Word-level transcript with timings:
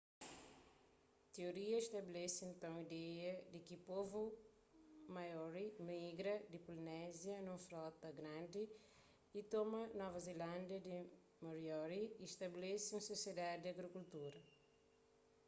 tioria 1.33 1.79
stabelese 1.87 2.43
nton 2.53 2.75
ideia 2.85 3.33
di 3.51 3.59
ki 3.67 3.77
povu 3.89 4.23
maori 5.15 5.65
migra 5.89 6.35
di 6.51 6.57
polinézia 6.65 7.35
nun 7.41 7.59
frota 7.67 8.07
grandi 8.19 8.63
y 9.39 9.41
toma 9.53 9.81
nova 9.99 10.19
zelándia 10.27 10.77
di 10.87 10.93
moriori 11.43 12.01
y 12.23 12.25
stabelese 12.35 12.89
un 12.97 13.03
sosiedadi 13.11 13.57
di 13.61 13.67
agrikultura 13.73 14.39